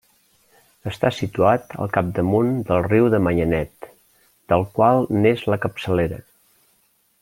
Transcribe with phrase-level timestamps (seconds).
[0.91, 3.93] Està situat al capdamunt del riu de Manyanet,
[4.55, 6.23] del qual n'és la capçalera.